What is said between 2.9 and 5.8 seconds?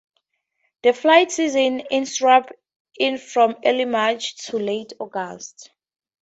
in from early March to late August.